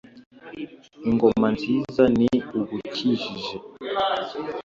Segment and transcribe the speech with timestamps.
[1.09, 3.55] Ingoma nziza ni igukijije